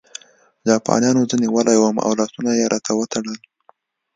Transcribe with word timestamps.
جاپانیانو 0.67 1.27
زه 1.29 1.35
نیولی 1.43 1.77
وم 1.79 1.95
او 2.05 2.11
لاسونه 2.19 2.51
یې 2.59 2.65
راته 2.73 2.91
وتړل 2.95 3.39